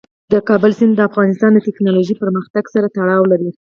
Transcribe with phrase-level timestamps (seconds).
[0.33, 3.51] د کابل سیند د افغانستان د تکنالوژۍ پرمختګ سره تړاو لري.